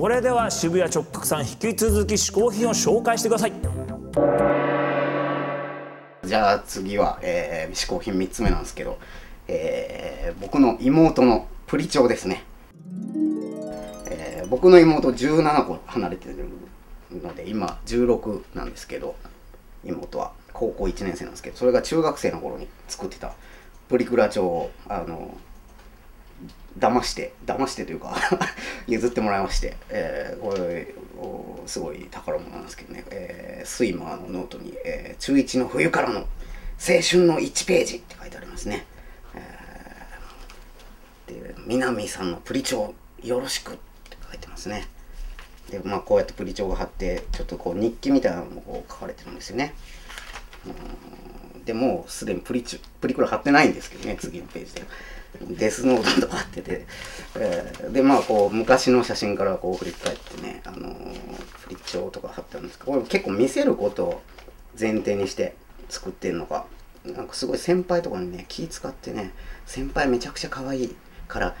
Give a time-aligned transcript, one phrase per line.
[0.00, 3.52] それでは渋谷直角さん引き続き嗜好品を紹介してください。
[6.22, 9.00] じゃあ次は、えー、嗜好品3つ目なんですけど、
[9.48, 12.44] えー、僕の妹のプリチョウですね、
[14.08, 16.48] えー、僕の妹17個離れてる
[17.10, 19.16] ので今16なんですけど
[19.84, 20.30] 妹は。
[20.52, 23.32] 高校1年生なんですけどそれが中学生の頃に作ってた
[23.88, 25.36] プリクラ帳をあの
[26.78, 28.16] 騙して騙してというか
[28.86, 30.94] 譲ってもらいまして、えー、これ
[31.66, 36.26] すごい宝物なんですけどね、えー、スイマーのノートに、えー、中1の冬からの青
[37.02, 38.86] 春の1ページって書いてありますね、
[39.34, 43.76] えー、で南さんのプリ帳よろしくっ
[44.08, 44.86] て書いてますね。
[45.70, 49.74] でまあこうやってプリ帳が貼ってちょっとこう日記みたいなのもこう書かれてるんですよね。
[51.64, 54.82] でもうすでにプリチプリクラ貼ってないんですけどね次のページで。
[55.40, 56.86] デスノートとか貼ってて、
[57.36, 61.14] えー、でまあこう昔の写真からこう振り返ってね、あのー、
[61.64, 64.22] プリ帳とか貼ってあるんですけどこれ結構見せることを
[64.78, 65.54] 前提にして
[65.88, 66.66] 作ってんのか
[67.04, 69.32] なんかすごい先輩とかにね気使ってね
[69.66, 71.54] 先輩めちゃくちゃ可愛いから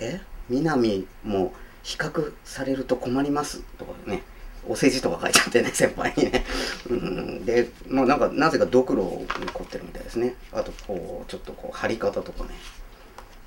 [0.00, 4.22] え南も比較されると困りますとかね
[4.68, 6.44] お世辞とか書いちゃってね 先輩にね、
[6.88, 10.34] うん、でまあなんかなぜかドクロを凝ってるみたいですね。
[10.52, 12.50] あとこうちょっとこう貼り方とかね。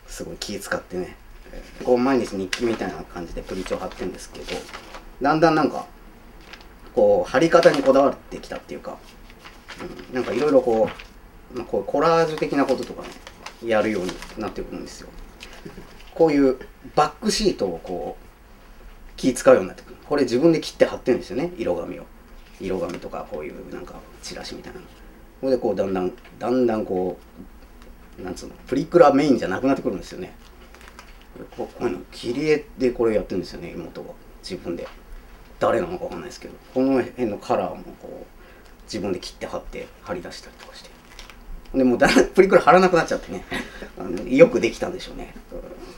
[0.08, 1.16] すごい気使ってね。
[1.84, 4.46] こう毎日日記みたいな感じでプリチを貼ってるんですけど
[5.22, 5.86] だんだんなんか
[6.94, 8.98] こう貼り方にこだわってきたっていうか、
[10.10, 10.90] うん、なんかいろいろこ
[11.54, 13.10] う、まあ、こうコラージュ的なこととかね
[13.64, 15.10] やるようになってくるんですよ。
[16.14, 16.58] こういう
[16.96, 18.27] バックシートをこう
[19.18, 19.98] 気使うようになってくる。
[20.06, 21.52] これ自分で切って貼ってるんですよね。
[21.58, 22.04] 色紙を。
[22.62, 24.80] 色紙とかこういうなんかチラシみたいな。
[24.80, 24.86] こ
[25.48, 27.20] れでこうだんだんだんだんこ
[28.20, 30.34] うなんつうのプリクラメインじゃなくなってくるんですよね。
[31.56, 34.12] こういうの切り絵でこれやってるんですよね妹が。
[34.42, 34.88] 自分で。
[35.60, 36.54] 誰なのかわかんないですけど。
[36.74, 38.26] この辺のカラーもこう
[38.84, 40.90] 自分で切って貼って貼り出したりとかして。
[41.74, 43.44] でもうだプリクラ貼らなくなっちゃってね。
[44.00, 45.36] あのよくできたんでしょうね。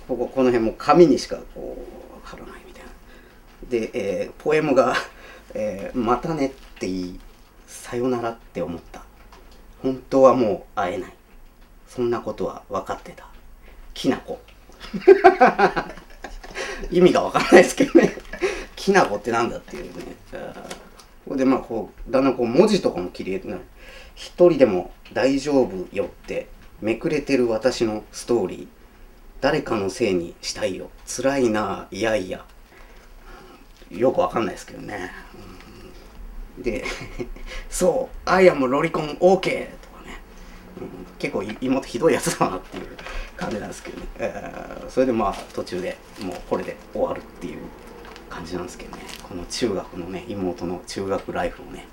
[0.07, 1.77] こここの辺も紙にしかこ
[2.23, 2.59] う貼らない。
[3.67, 4.95] で、えー、ポエムが、
[5.53, 6.49] えー、またねっ
[6.79, 7.19] て言い、
[7.67, 9.03] さよならって思った。
[9.81, 11.13] 本当はもう会えない。
[11.87, 13.25] そんなことは分かってた。
[13.93, 14.39] きなこ。
[16.91, 18.15] 意味が分かんないですけどね。
[18.75, 20.15] きなこってなんだっていうね。
[21.27, 23.61] これでまあこう、だんだんこう文字とかも綺麗になる。
[24.15, 26.47] 一人でも大丈夫よって
[26.81, 28.67] めくれてる私のストーリー。
[29.41, 30.89] 誰かのせいにしたいよ。
[31.05, 32.45] 辛いな、いやいや。
[33.91, 35.11] よくわかんないですけどね。
[36.57, 36.85] うん、で、
[37.69, 39.49] そう、アイアムロリコン OK とか
[40.05, 40.19] ね、
[40.79, 42.87] うん、結構妹ひどいやつだなっていう
[43.35, 44.07] 感じなんですけどね。
[44.19, 47.59] えー、それでまあ途中でもうこれで終わるっていう
[48.29, 49.03] 感じなんですけどね。
[49.23, 51.87] この中学のね、妹の中学ライフをね、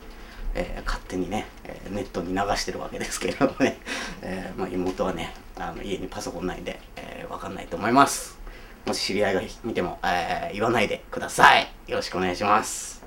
[0.55, 3.79] えー、勝手にね、え、ネットに流してるわけですけれどもね、
[4.23, 8.36] えーまあ、妹はねあの家にパソコンないんで、えー、分かんないと思います。
[8.87, 11.69] もし知り合いが見ても、えー、言わないでください。
[11.89, 13.05] よろしくお願いします。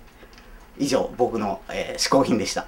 [0.78, 2.68] 以上、僕の、えー、嗜好品でした。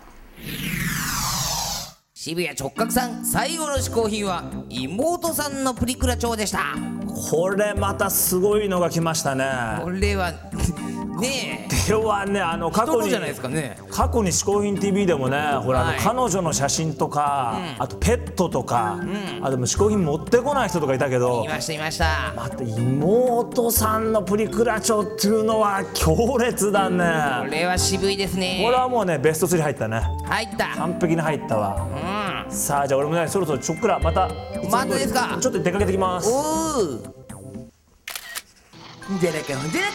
[2.24, 6.76] 渋谷直角さん最後の嗜好品は妹さんのプリクラ帳でした。
[7.32, 9.44] これまたすごいのが来ましたね。
[9.82, 10.32] これは
[11.20, 11.72] ねえ。
[11.88, 13.76] ではねあの過去にじゃないですかね。
[13.90, 22.34] 過去に「嗜好品 TV」でもねほら、はい、彼女の写真とか、うん、あとペットとか、うん、あでも嗜好品持ってこない人とかいたけどいましたいました。
[22.36, 27.04] また妹さんのプリクラ帳っていうのは強烈だね。
[27.46, 28.62] これは渋いですね。
[28.64, 30.02] これはもうねベスト3入ったね。
[30.26, 30.76] 入った。
[30.76, 32.11] 完璧に入ったわ、うん、
[32.52, 34.30] さあじゃあ俺もねそろそろちょっくらまた
[34.70, 35.38] またですか？
[35.42, 36.30] ちょっと出かけてきます。
[36.30, 36.40] おお
[39.20, 39.82] じゃらかほんじゃ。
[39.82, 39.94] らか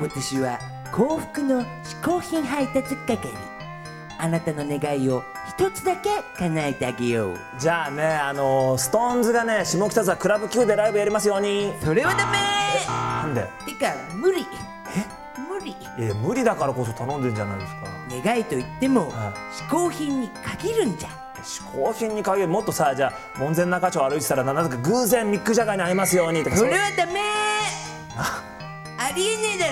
[0.00, 0.58] 私は
[0.92, 3.28] 幸福の嗜好品配達係
[4.18, 7.36] あなたの願いを一つだけ叶えてあげよう。
[7.58, 11.72] じゃあねあのー、ストーンズがね下北沢クラブ Q でライブやりますように。
[11.82, 12.38] それはダメ。
[12.86, 13.42] なんで？
[13.64, 14.44] てか無
[15.68, 15.76] 理。
[15.98, 17.86] え無理だからこそ頼んでんじゃないですか。
[18.24, 21.08] 願いといっても、嗜好品に限るんじゃ。
[21.42, 27.20] 嗜好品に限るもっとさじゃあ門前仲町歩いてたらなぜか偶然ミック・ジャガーに会いますようにとかそれはダメ。
[28.16, 29.66] ありえねえだ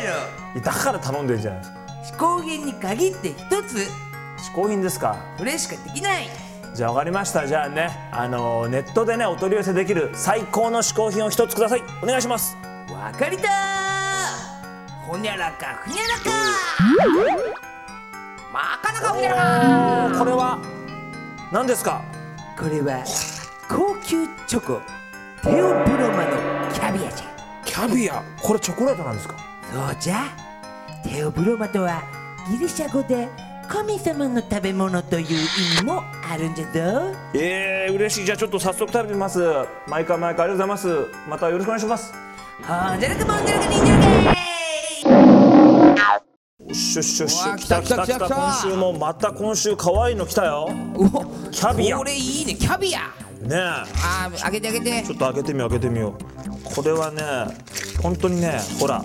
[0.54, 0.60] ろ。
[0.60, 1.78] だから頼んでんじゃないですか。
[2.04, 3.78] 嗜好品に限って一つ。
[3.78, 5.16] 嗜好品ですか。
[5.37, 6.28] それしかできない。
[6.72, 7.46] じゃあ分かりました。
[7.46, 11.82] じゃあねあのー、ネットでねお取り寄せできる最高の嗜好品を一つください。
[12.02, 12.56] お願いします。
[12.87, 13.95] 分かりた
[15.06, 16.30] ほにゃらかふにゃらか。
[18.52, 19.36] まかなかふにゃら
[20.10, 20.18] か。
[20.18, 20.58] これは
[21.52, 22.02] 何ですか？
[22.58, 23.04] これは
[23.68, 24.80] 高級チョコ
[25.42, 27.26] テオブロマのキャビアじゃ。
[27.64, 28.20] キャビア？
[28.42, 29.36] これチョコレートなんですか？
[29.72, 30.24] そうじゃ。
[31.04, 32.02] テオブロマとは
[32.50, 33.28] ギリシャ語で
[33.68, 35.34] 神様の食べ物という意
[35.78, 37.14] 味もあるんじゃぞ。
[37.34, 38.24] えー、嬉しい。
[38.24, 39.40] じゃあちょっと早速食べてみます。
[39.86, 41.28] 毎回毎回ありがとうございます。
[41.28, 42.12] またよろしくお願いします。
[42.62, 43.96] ほんじゃらくもんじゃらくにんじゃ
[44.32, 44.55] ら
[46.58, 50.68] けよしよしよしうわ来た来た来た今週もまた今週可愛いの来たよ。
[51.50, 51.98] キャビア。
[51.98, 52.54] これいいね。
[52.54, 53.00] キャビア。
[53.00, 53.08] ね
[53.50, 53.58] え。
[53.58, 55.02] あーあげてあげて。
[55.02, 56.74] ちょっと開けてみよう開けてみよう。
[56.74, 57.22] これはね
[58.02, 59.02] 本当にねほら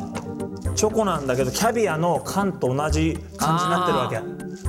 [0.75, 4.09] チョコなんだけどキャビアの缶と同じ感じになってるわ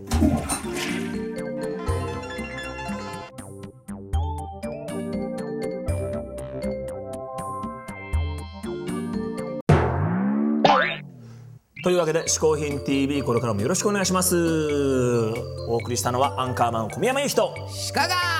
[11.81, 14.35] というわけで「嗜好品 TV」これからもよろしくお願いします。
[15.67, 17.55] お送りしたのはアンカーマン小宮山由紀と
[17.93, 18.38] 鹿が